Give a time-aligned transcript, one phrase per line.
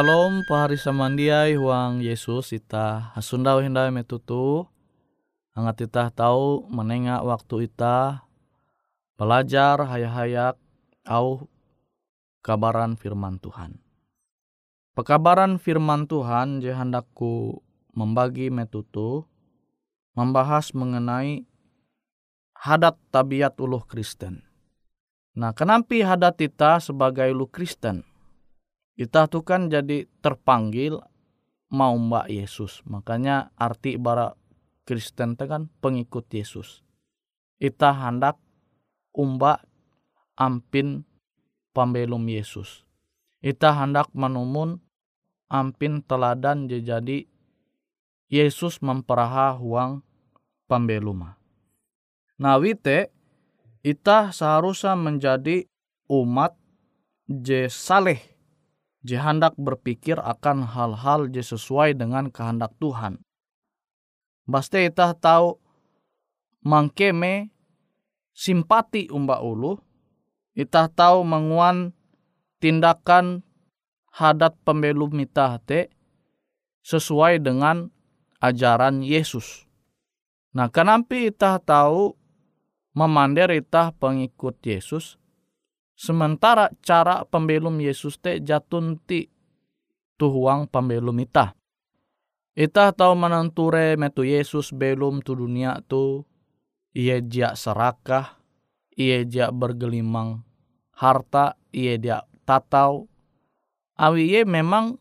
[0.00, 4.64] Shalom pahari samandiai huang Yesus ita hasundau hindai metutu
[5.52, 8.24] Angat ita tahu menengah waktu ita
[9.20, 10.56] belajar hayak-hayak
[11.04, 11.44] au
[12.40, 13.76] kabaran firman Tuhan.
[14.96, 17.60] Pekabaran firman Tuhan je hendakku
[17.92, 19.28] membagi metutu
[20.16, 21.44] membahas mengenai
[22.56, 24.48] hadat tabiat uluh Kristen.
[25.36, 28.08] Nah, kenapa hadat kita sebagai uluh Kristen?
[29.00, 31.00] Kita tuh kan jadi terpanggil
[31.72, 32.84] mau mbak Yesus.
[32.84, 34.36] Makanya arti bara
[34.84, 36.84] Kristen itu kan pengikut Yesus.
[37.56, 38.36] Kita hendak
[39.16, 39.64] umba
[40.36, 41.08] ampin
[41.72, 42.84] pambelum Yesus.
[43.40, 44.84] Kita hendak menumun
[45.48, 47.24] ampin teladan jadi
[48.28, 50.04] Yesus memperaha huang
[50.68, 51.40] pambeluma.
[52.36, 53.08] Nah wite
[53.80, 55.64] ita seharusnya menjadi
[56.04, 56.52] umat
[57.24, 58.39] je saleh
[59.04, 63.20] je hendak berpikir akan hal-hal je sesuai dengan kehendak Tuhan.
[64.44, 65.56] Baste ita tahu
[66.64, 67.52] mangkeme
[68.34, 69.78] simpati umba ulu,
[70.56, 71.92] ita tahu menguan
[72.60, 73.46] tindakan
[74.10, 75.88] hadat pembelum ita te
[76.82, 77.88] sesuai dengan
[78.40, 79.68] ajaran Yesus.
[80.50, 82.18] Nah, kenapa ita tahu
[82.96, 85.19] memandir ita pengikut Yesus,
[86.00, 89.28] Sementara cara pembelum Yesus te jatun ti
[90.16, 91.52] tuhuang pembelum ita.
[92.56, 96.24] Ita tahu menenture metu Yesus belum tu dunia tu
[96.96, 98.40] ia dia serakah,
[98.96, 100.40] ia dia bergelimang
[100.96, 103.04] harta, ia dia tatau.
[104.00, 104.96] Awi ye memang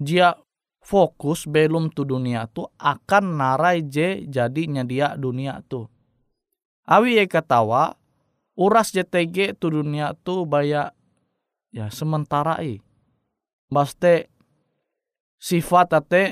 [0.00, 0.32] dia
[0.80, 5.84] fokus belum tu dunia tu akan narai je jadinya dia dunia tu.
[6.88, 8.00] Awi ye ketawa
[8.58, 10.92] uras JTG tu dunia tu baya
[11.72, 12.80] ya sementara i.
[13.72, 14.28] Baste
[15.40, 16.24] sifat ate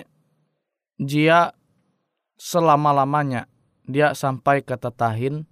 [1.01, 1.57] dia
[2.37, 3.49] selama lamanya
[3.89, 5.49] dia sampai ke tetahin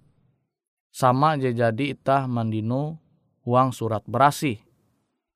[0.93, 3.01] sama aja jadi itah mandino
[3.45, 4.61] uang surat berasi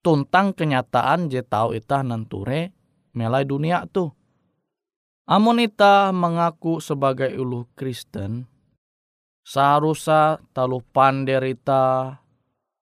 [0.04, 2.76] tuntang kenyataan je tahu itah nanture
[3.16, 4.12] melai dunia tu.
[5.24, 8.53] Amun itah mengaku sebagai ulu Kristen
[9.44, 12.16] Seharusnya talu panderita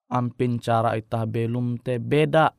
[0.08, 2.54] ampin cara ita belum te beda.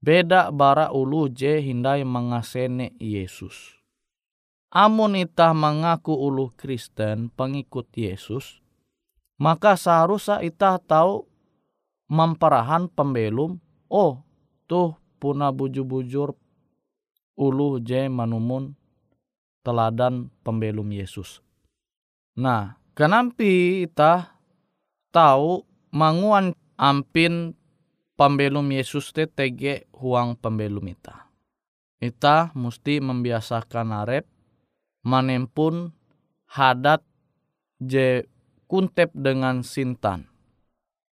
[0.00, 3.76] Beda bara ulu je hindai mengasene Yesus.
[4.72, 8.62] Amun ita mengaku ulu Kristen pengikut Yesus,
[9.36, 11.26] maka seharusnya ita tahu
[12.08, 13.60] memperahan pembelum,
[13.92, 14.22] oh
[14.70, 16.32] tuh puna bujur-bujur
[17.36, 18.72] ulu je manumun
[19.60, 21.44] teladan pembelum Yesus.
[22.40, 24.36] Nah, Kenampi ita
[25.08, 27.56] tahu manguan ampin
[28.12, 31.32] pembelum Yesus te tege huang pembelum ita.
[31.96, 34.28] Ita mesti membiasakan arep
[35.00, 35.96] manempun
[36.52, 37.00] hadat
[37.80, 38.28] je
[38.68, 40.28] kuntep dengan sintan.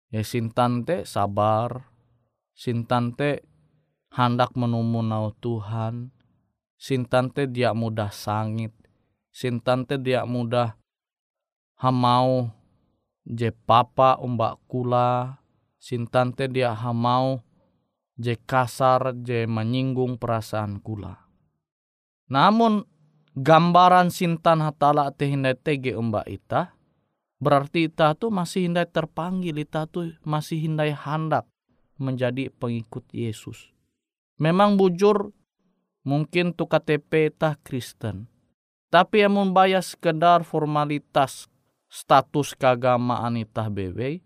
[0.10, 1.86] Ya sintan te sabar,
[2.58, 3.46] sintan te
[4.10, 6.10] hendak menumu nau Tuhan,
[6.82, 8.74] sintan te dia mudah sangit,
[9.30, 10.82] sintan te dia mudah
[11.80, 12.52] hamau
[13.26, 15.42] je papa umba kula
[15.82, 17.42] sintante dia hamau
[18.16, 21.20] je kasar je menyinggung perasaan kula.
[22.32, 22.88] Namun
[23.36, 26.74] gambaran sintan hatala te hindai tege umba ita
[27.44, 31.46] berarti ita tu masih hindai terpanggil ita tu masih hindai hendak
[32.00, 33.72] menjadi pengikut Yesus.
[34.40, 35.32] Memang bujur
[36.04, 38.28] mungkin tu KTP ita Kristen.
[38.92, 41.52] Tapi yang membayar sekedar formalitas
[41.90, 44.22] status keagamaan itah bewe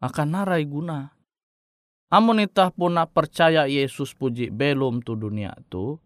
[0.00, 1.16] akan narai guna.
[2.06, 5.98] Amun itah puna percaya Yesus puji belum tu dunia tu,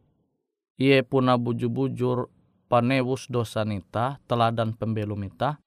[0.81, 2.33] ia puna bujur-bujur
[2.73, 5.61] panewus dosa nita teladan pembelum ita,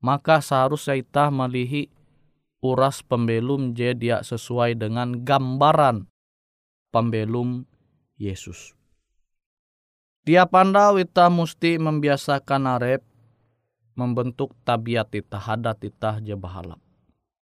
[0.00, 1.92] maka seharusnya itah melihi
[2.64, 6.08] uras pembelum je dia sesuai dengan gambaran
[6.88, 7.68] pembelum
[8.16, 8.72] Yesus.
[10.22, 13.02] Tiap pandau ita mesti membiasakan arep
[13.94, 16.80] membentuk tabiat ita hadat ita je bahalap.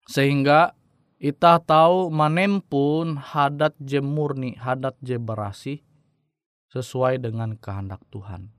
[0.09, 0.73] Sehingga
[1.19, 5.83] ita tahu manempun hadat je murni, hadat je berasi
[6.71, 8.53] sesuai dengan kehendak Tuhan.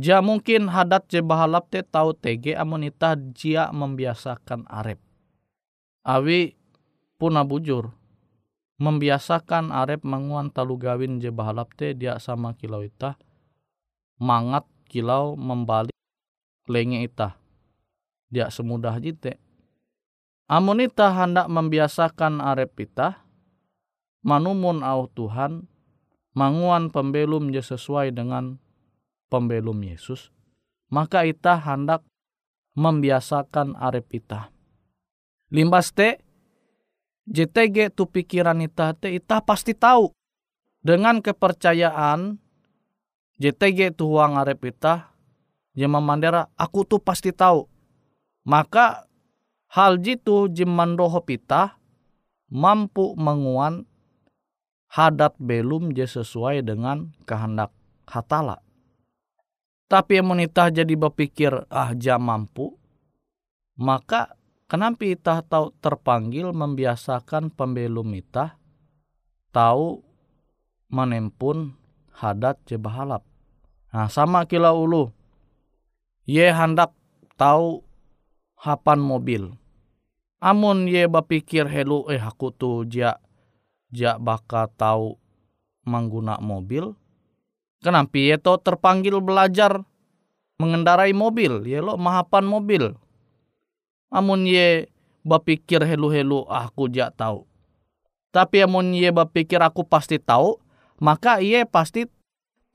[0.00, 4.96] Ja mungkin hadat je bahalap te tahu tege amun ita jia membiasakan arep.
[6.06, 6.56] Awi
[7.20, 7.92] puna bujur
[8.80, 13.20] membiasakan arep menguan talu gawin je bahalap te dia sama kilau ita
[14.16, 15.92] mangat kilau membalik
[16.70, 17.34] lenge ita.
[18.30, 19.42] Dia semudah jite.
[20.46, 23.26] Amun ita hendak membiasakan arep ita,
[24.20, 25.64] manumun au Tuhan
[26.36, 28.60] manguan pembelum je sesuai dengan
[29.32, 30.30] pembelum Yesus
[30.92, 32.04] maka ita hendak
[32.76, 34.52] membiasakan arep ita
[35.50, 36.20] limbas te
[37.30, 40.12] JTG tu pikiran ita te ita pasti tahu
[40.80, 42.40] dengan kepercayaan
[43.40, 45.09] JTG tu uang arep ita
[45.80, 47.64] jema mandera aku tuh pasti tahu
[48.44, 49.08] maka
[49.72, 51.80] hal jitu jimandoho pita
[52.52, 53.88] mampu menguan
[54.90, 57.70] hadat belum je sesuai dengan kehendak
[58.10, 58.58] hatala.
[59.86, 62.78] Tapi monita jadi berpikir ah jam mampu,
[63.78, 64.38] maka
[64.70, 68.54] kenapa kita tahu terpanggil membiasakan pembelum kita
[69.50, 70.02] tahu
[70.90, 71.74] menempun
[72.14, 73.26] hadat je bahalap.
[73.90, 75.10] Nah sama kila ulu,
[76.30, 76.94] ye hendak
[77.34, 77.82] tahu
[78.54, 79.50] hapan mobil.
[80.38, 83.18] Amun ye berpikir helu eh aku tuh ja
[83.90, 85.18] jak bakal tahu
[85.82, 86.94] mengguna mobil.
[87.82, 89.82] Kenapa ya to terpanggil belajar
[90.60, 92.92] mengendarai mobil, ya lo mahapan mobil.
[94.12, 94.92] Amun ye
[95.24, 97.48] bapikir helu-helu ah, aku jak tahu.
[98.30, 100.60] Tapi amun ye bapikir aku pasti tahu,
[101.00, 102.04] maka ye pasti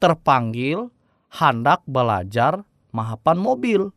[0.01, 0.89] terpanggil
[1.29, 3.91] hendak belajar mahapan mobil.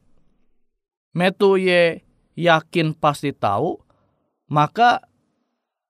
[1.15, 2.03] Metu ye
[2.35, 3.79] yakin pasti tahu,
[4.51, 5.07] maka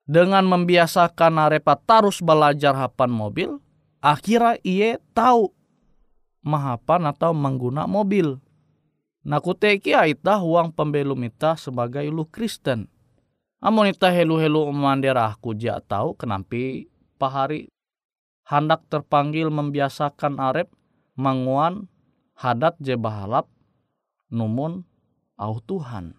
[0.05, 3.51] dengan membiasakan arepa tarus belajar hapan mobil,
[4.05, 5.53] akhirnya ia tahu
[6.45, 8.41] mahapan atau mengguna mobil.
[9.29, 12.89] Nah kuteki aita uang pembelum ita sebagai lu Kristen.
[13.61, 16.87] Amun ita helu-helu mandera aku jak tahu kenapa
[17.19, 17.69] pahari
[18.47, 20.71] hendak terpanggil membiasakan arep
[21.19, 21.91] manguan
[22.39, 23.51] hadat je bahalap
[24.31, 24.87] numun
[25.39, 26.15] au Tuhan.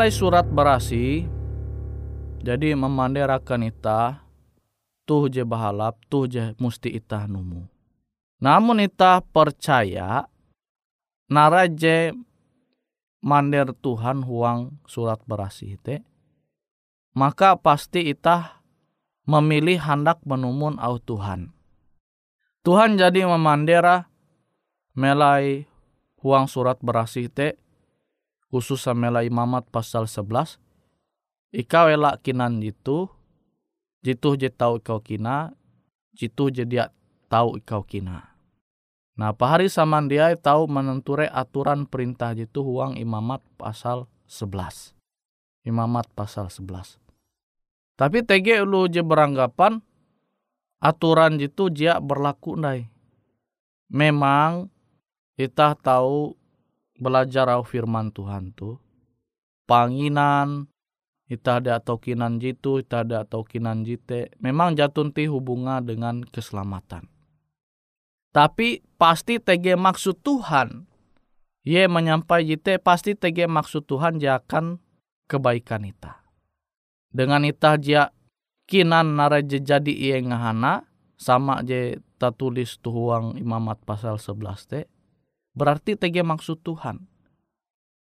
[0.00, 1.28] Melai surat berasi,
[2.40, 4.24] jadi memanderakan ita,
[5.04, 7.68] tuh je bahalap, tuh je musti ita numu.
[8.40, 10.24] Namun ita percaya,
[11.28, 12.16] naraje
[13.20, 16.00] mander Tuhan huang surat berasi te,
[17.12, 18.64] maka pasti ita
[19.28, 21.52] memilih hendak menumun au Tuhan.
[22.64, 24.08] Tuhan jadi memandera
[24.96, 25.68] melai
[26.24, 27.60] huang surat berasi te,
[28.50, 30.58] khusus samela imamat pasal 11
[31.54, 33.06] ikaw elak kinan jitu
[34.02, 35.54] jitu je tahu ikau kina
[36.14, 36.90] jitu je dia
[37.30, 38.34] tahu ikau kina.
[39.14, 44.96] Nah pahari saman dia tahu menenture aturan perintah jitu huang imamat pasal 11
[45.68, 46.96] imamat pasal 11
[48.00, 49.84] tapi tege lu je beranggapan
[50.80, 52.88] aturan jitu dia berlaku nai
[53.92, 54.72] memang
[55.36, 56.39] kita tahu
[57.00, 58.76] belajar au firman Tuhan tu.
[59.64, 60.68] Panginan
[61.30, 66.20] kita ada atau kinan jitu kita ada atau kinan jite memang jatun ti hubunga dengan
[66.26, 67.08] keselamatan.
[68.30, 70.86] Tapi pasti tege maksud Tuhan.
[71.64, 74.78] Ye menyampai jite pasti tege maksud Tuhan akan
[75.30, 76.18] kebaikan ita.
[77.10, 78.10] Dengan ita dia
[78.70, 80.86] kinan nara jadi iye ngahana
[81.18, 81.98] sama je
[82.38, 84.80] tulis tuhuang imamat pasal 11 te
[85.54, 87.04] berarti tege maksud Tuhan.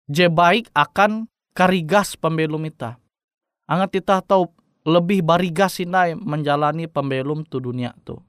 [0.05, 1.25] Je baik akan
[1.57, 3.01] karigas pembelum ita.
[3.65, 4.53] Angat kita tahu
[4.85, 8.21] lebih barigas inai menjalani pembelum tu dunia tu.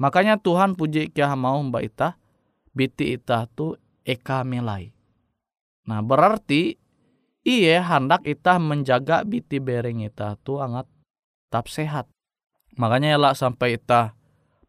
[0.00, 2.08] Makanya Tuhan puji kia mau mbak ita,
[2.72, 4.90] biti ita tu eka melai.
[5.84, 6.80] Nah berarti
[7.44, 10.88] iye hendak ita menjaga biti bereng ita tu angat
[11.52, 12.08] tap sehat.
[12.74, 14.16] Makanya elak sampai ita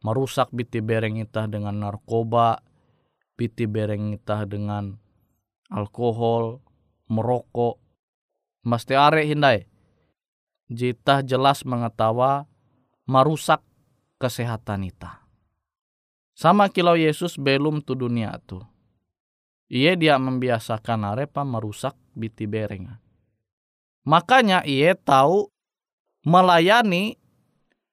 [0.05, 2.61] merusak biti bereng ita dengan narkoba,
[3.35, 4.95] piti bereng itah dengan
[5.69, 6.63] alkohol,
[7.11, 7.77] merokok,
[8.63, 9.67] mesti are hindai.
[10.65, 12.49] Jita jelas mengetawa
[13.05, 13.61] merusak
[14.17, 15.21] kesehatan ita.
[16.33, 18.59] Sama kilau Yesus belum tu dunia tu.
[19.69, 22.97] Ia dia membiasakan arepa merusak biti bereng.
[24.09, 25.49] Makanya ia tahu
[26.25, 27.17] melayani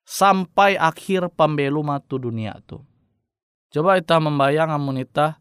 [0.04, 2.82] sampai akhir pembelum tu dunia tu
[3.72, 5.40] Coba kita membayang amun kita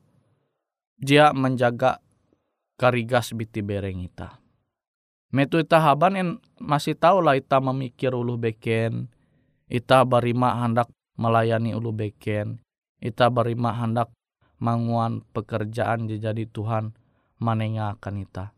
[0.96, 2.00] dia menjaga
[2.80, 4.40] karigas biti bereng ita.
[5.36, 9.12] Metu ita haban en masih tahu lah ita memikir ulu beken,
[9.68, 10.88] ita barima hendak
[11.20, 12.64] melayani ulu beken,
[13.04, 14.16] ita barima hendak
[14.64, 16.96] manguan pekerjaan jadi Tuhan
[17.36, 18.56] manengakan ita.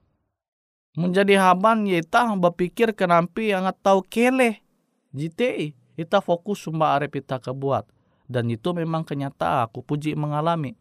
[0.93, 4.61] Menjadi haban ya ita berpikir kenampi yang tahu kele.
[5.09, 7.92] Jite ita fokus sumba arep ita kebuat
[8.27, 10.75] dan itu memang kenyataan aku puji mengalami.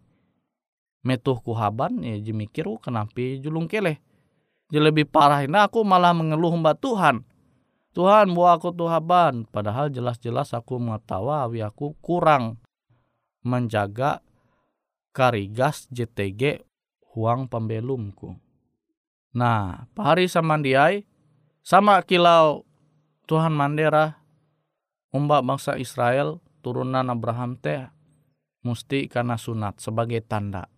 [1.02, 3.98] Metuh ku haban ya jemikir ku kenapa julung keleh?
[4.70, 7.26] Jadi lebih parah ini aku malah mengeluh mbak Tuhan.
[7.92, 12.56] Tuhan buat aku tuh haban padahal jelas-jelas aku mengetahui aku kurang
[13.44, 14.24] menjaga
[15.12, 16.64] karigas JTG
[17.12, 18.38] huang pembelumku.
[19.36, 21.04] Nah pahari sama diai
[21.60, 22.64] sama kilau
[23.28, 24.22] Tuhan Mandera
[25.12, 27.90] umbak bangsa Israel turunan Abraham teh
[28.62, 30.70] mesti karena sunat sebagai tanda.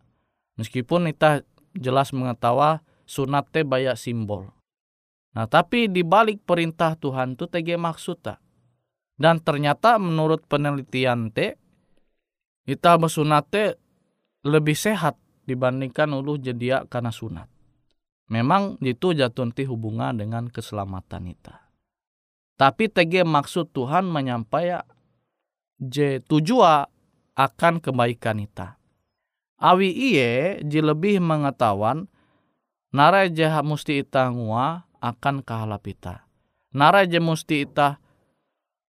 [0.56, 1.44] Meskipun kita
[1.76, 4.48] jelas mengetahui sunat teh banyak simbol.
[5.36, 8.40] Nah tapi di balik perintah Tuhan tu tege maksud tak.
[9.14, 11.54] Dan ternyata menurut penelitian teh
[12.64, 13.76] kita bersunat teh
[14.42, 17.48] lebih sehat dibandingkan ulu jedia karena sunat.
[18.32, 21.68] Memang itu jatuh hubungan dengan keselamatan kita.
[22.56, 24.86] Tapi tege maksud Tuhan menyampaikan
[25.78, 26.86] je tujua
[27.34, 28.78] akan kebaikan ita.
[29.58, 32.10] Awi iye je lebih mengetahuan
[32.94, 36.26] nara je musti ita ngua akan kahalap ita.
[36.74, 38.02] Nara je musti ita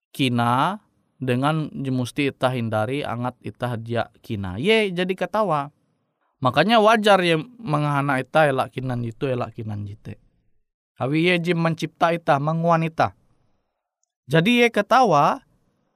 [0.10, 0.82] kina
[1.21, 4.58] dengan je musti ita hindari angat ita dia kina.
[4.58, 5.69] Ye jadi ketawa.
[6.43, 10.19] Makanya wajar ye mengahana ita elak kinan itu elak kinan jite.
[11.00, 13.15] Awi ye je mencipta ita, menguan ita.
[14.26, 15.44] Jadi ye ketawa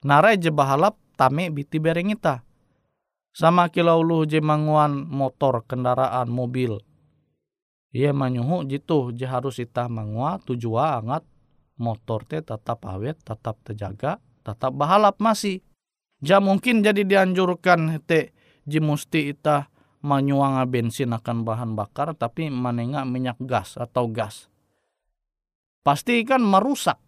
[0.04, 2.44] narai je bahalap tame biti bereng ita.
[3.36, 6.82] Sama kilau lu je manguan motor, kendaraan, mobil.
[7.94, 11.26] Ia manyuhu jitu je harus ita mangua tujua angat
[11.80, 15.64] motor te tetap awet, tetap terjaga, tetap bahalap masih.
[16.20, 18.36] Ja mungkin jadi dianjurkan te
[18.68, 19.72] je musti ita
[20.04, 24.52] manyuanga bensin akan bahan bakar tapi manenga minyak gas atau gas.
[25.82, 27.00] Pasti kan merusak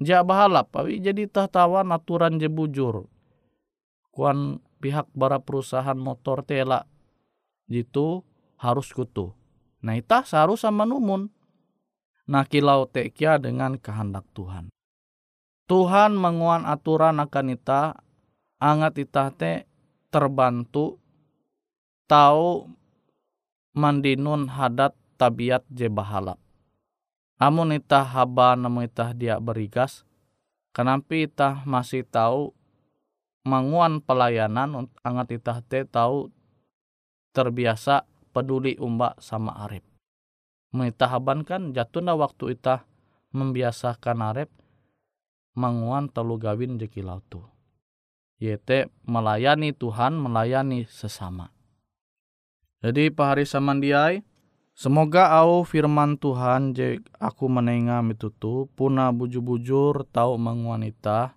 [0.00, 3.06] ja bahalap awi jadi tahtawan aturan je bujur
[4.10, 6.88] kuan pihak bara perusahaan motor tela
[7.70, 8.26] jitu
[8.58, 9.32] harus kutu.
[9.80, 11.30] Nah itah seharusnya menumun
[12.30, 14.72] nah kilau tekia dengan kehendak Tuhan.
[15.70, 18.02] Tuhan menguan aturan akan ita
[18.58, 19.70] angat ita te
[20.10, 20.98] terbantu
[22.10, 22.66] tahu
[23.78, 26.42] mandinun hadat tabiat je bahalap
[27.40, 30.04] Amun itah haba namun itah dia berigas,
[30.76, 32.52] kenapa itah masih tahu
[33.48, 36.28] manguan pelayanan angat itah te tahu
[37.32, 38.04] terbiasa
[38.36, 39.80] peduli umba sama arif.
[40.76, 42.84] Mengitahaban kan jatuh waktu itah
[43.32, 44.52] membiasakan arep
[45.56, 47.40] manguan telu gawin di kilau tu.
[48.40, 51.52] Yete melayani Tuhan, melayani sesama.
[52.80, 54.24] Jadi pahari samandiai,
[54.74, 61.36] semoga au firman Tuhan je aku menengah mitutu puna bujur-bujur tau menguanita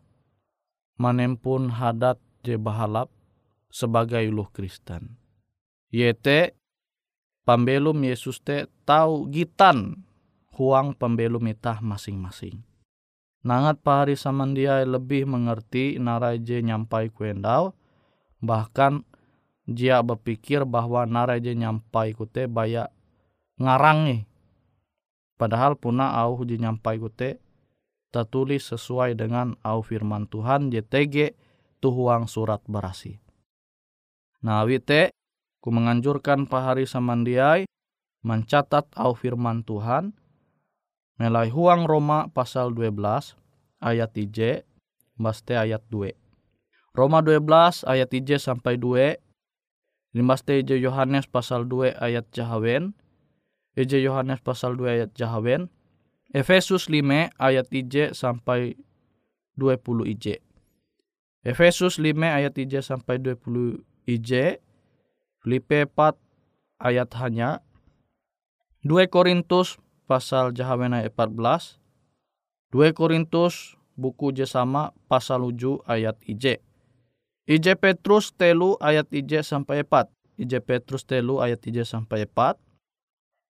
[0.98, 3.10] manempun hadat je bahalap
[3.74, 5.18] sebagai uluh Kristen.
[5.90, 6.54] Yete
[7.44, 10.06] pembelum Yesus te tahu gitan
[10.54, 12.62] huang pembelum itah masing-masing.
[13.44, 17.76] Nangat pahari samandia lebih mengerti naraje nyampai kuendau,
[18.40, 19.04] bahkan
[19.68, 22.93] jia berpikir bahwa naraje nyampai kute baya
[23.64, 24.22] ngarang nih.
[25.40, 27.42] Padahal puna au ji nyampai kute
[28.14, 31.34] tertulis sesuai dengan au firman Tuhan JTG
[31.82, 33.18] tuhuang surat berasi.
[34.46, 35.16] Nah wite
[35.64, 37.66] ku menganjurkan pahari samandiai
[38.22, 40.14] mencatat au firman Tuhan
[41.14, 43.38] Melai huang Roma pasal 12
[43.86, 44.66] ayat 3
[45.14, 46.10] baste ayat 2.
[46.98, 49.22] Roma 12 ayat 3 sampai 2.
[50.18, 52.98] Limbaste Eje Yohanes pasal 2 ayat jahawen.
[53.74, 55.70] Eje Yohanes pasal 2 ayat jahawen.
[56.34, 58.78] Efesus 5 ayat 3 sampai
[59.58, 60.42] 20 ij.
[61.46, 64.62] Efesus 5 ayat 3 sampai 20 ij.
[65.42, 66.18] Filipe 4
[66.82, 67.62] ayat hanya.
[68.86, 71.80] 2 Korintus pasal Jahawen ayat 14.
[72.72, 76.62] 2 Korintus buku Jesama pasal 7 ayat IJ.
[77.44, 80.10] IJ Petrus telu ayat IJ sampai 4.
[80.40, 82.58] IJ Petrus telu ayat IJ sampai 4.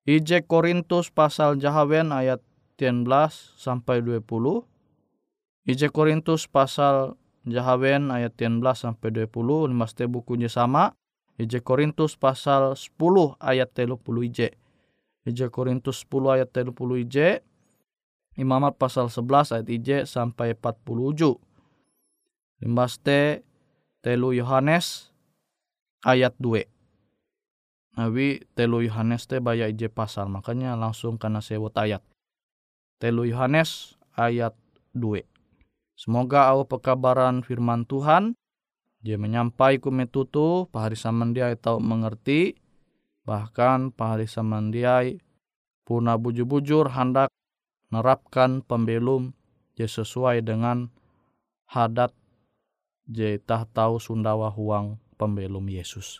[0.03, 2.43] IJ Korintus pasal Jahawen ayat
[2.75, 3.07] 19
[3.55, 4.19] sampai 20.
[5.63, 7.15] IJ Korintus pasal
[7.47, 9.71] Jahawen ayat 19 sampai 20.
[9.71, 10.91] Limaste buku Jesama.
[11.39, 13.95] IJ Korintus pasal 10 ayat 30
[14.27, 14.59] IJ.
[15.23, 16.75] Ija Korintus 10 ayat 30
[17.07, 17.17] IJ.
[18.35, 21.39] Imamat pasal 11 ayat IJ sampai 47.
[22.59, 23.43] Limbaste
[24.03, 25.15] telu Yohanes
[26.03, 26.72] ayat 2.
[27.93, 30.29] Nabi telu Yohanes te baya IJ pasal.
[30.29, 32.01] Makanya langsung karena sewot ayat.
[32.97, 34.57] Telu Yohanes ayat
[34.97, 35.25] 2.
[35.93, 38.33] Semoga au pekabaran firman Tuhan
[39.03, 42.63] dia menyampai kumetutu pahari samandia tahu mengerti
[43.23, 45.23] Bahkan pahari samandiai
[45.87, 47.31] puna bujur-bujur hendak
[47.87, 49.31] nerapkan pembelum
[49.79, 50.91] je sesuai dengan
[51.71, 52.11] hadat
[53.07, 56.19] je tah tahu Sundawa huang pembelum Yesus.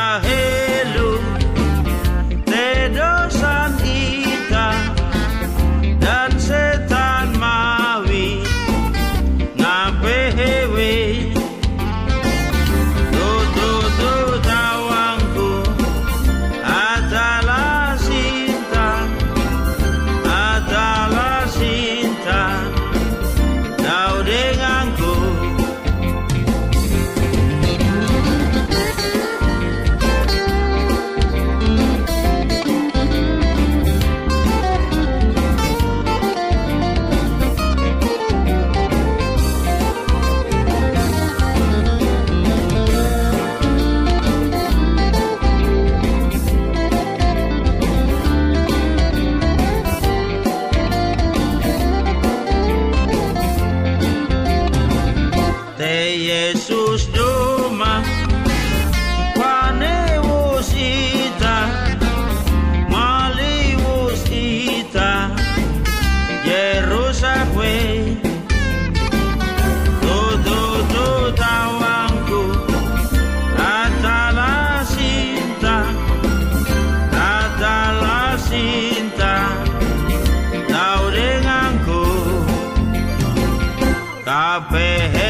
[84.21, 85.20] Stop it.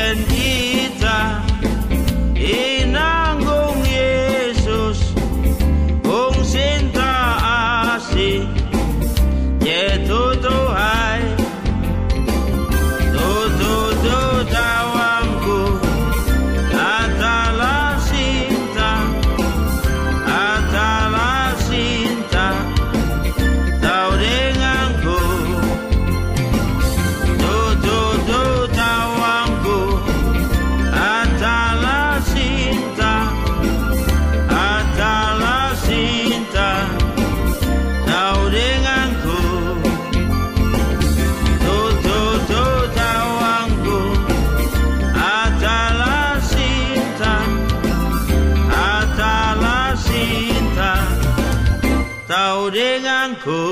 [52.62, 53.64] Kau denganku.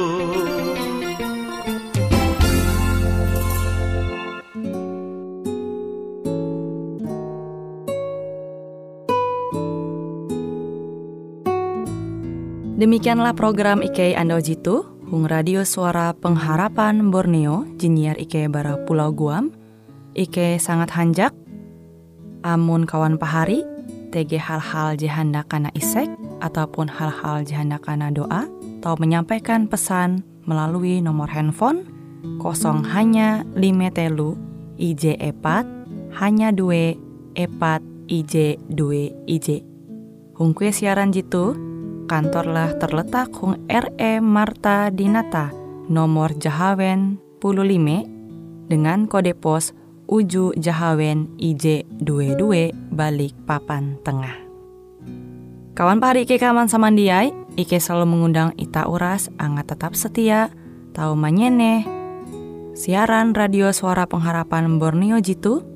[12.81, 19.53] Demikianlah program IK Ando Jitu, Hung Radio Suara Pengharapan Borneo, Jinier IK Bara Pulau Guam,
[20.17, 21.29] IK sangat hanjak,
[22.41, 23.61] amun kawan pahari,
[24.09, 26.09] TG hal-hal jihanda kana isek,
[26.41, 28.47] ataupun hal-hal jihanda kana doa,
[28.79, 31.83] atau menyampaikan pesan melalui nomor handphone
[32.39, 34.39] kosong hanya lima telu
[34.79, 35.67] IJ epat
[36.23, 36.95] hanya dua
[37.35, 39.67] epat IJ dua IJ.
[40.39, 41.51] Hung kue siaran jitu,
[42.07, 45.51] kantorlah terletak Hung RE Marta Dinata,
[45.91, 49.75] nomor Jahawen 15 dengan kode pos
[50.09, 54.33] Uju Jahawen IJ22 balik papan tengah.
[55.77, 57.29] Kawan pahari Ike kaman samandiai,
[57.59, 60.47] Ike selalu mengundang Ita Uras, angga tetap setia,
[60.95, 61.83] tahu manyene,
[62.71, 65.67] siaran radio suara pengharapan Borneo Jitu,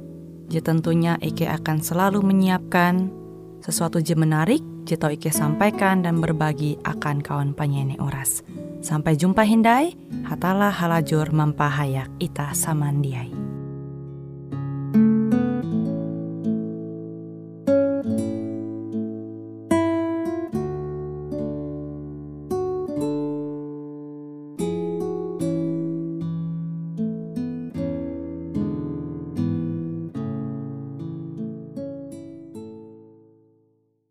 [0.48, 3.12] je tentunya Ike akan selalu menyiapkan
[3.60, 8.48] sesuatu je menarik, je tau Ike sampaikan dan berbagi akan kawan penyanyi Uras.
[8.80, 9.92] Sampai jumpa Hindai,
[10.24, 13.53] hatalah halajur mempahayak Ita Samandiai.